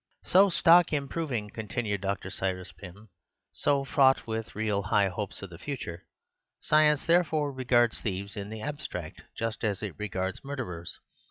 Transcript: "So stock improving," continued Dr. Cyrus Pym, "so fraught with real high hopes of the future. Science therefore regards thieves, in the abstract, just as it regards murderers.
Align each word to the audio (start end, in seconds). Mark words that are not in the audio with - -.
"So 0.23 0.49
stock 0.49 0.91
improving," 0.93 1.51
continued 1.51 2.01
Dr. 2.01 2.31
Cyrus 2.31 2.71
Pym, 2.71 3.09
"so 3.53 3.85
fraught 3.85 4.25
with 4.25 4.55
real 4.55 4.81
high 4.81 5.09
hopes 5.09 5.43
of 5.43 5.51
the 5.51 5.59
future. 5.59 6.07
Science 6.59 7.05
therefore 7.05 7.51
regards 7.53 8.01
thieves, 8.01 8.35
in 8.35 8.49
the 8.49 8.61
abstract, 8.63 9.21
just 9.37 9.63
as 9.63 9.83
it 9.83 9.93
regards 9.99 10.43
murderers. 10.43 10.99